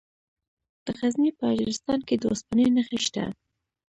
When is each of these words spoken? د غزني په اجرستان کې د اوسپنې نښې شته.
د 0.85 0.87
غزني 0.99 1.29
په 1.39 1.43
اجرستان 1.53 1.99
کې 2.07 2.15
د 2.17 2.23
اوسپنې 2.31 2.65
نښې 2.75 2.99
شته. 3.05 3.25